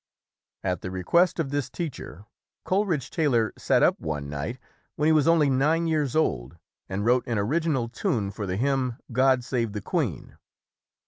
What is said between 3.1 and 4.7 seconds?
Tay lor sat up one night,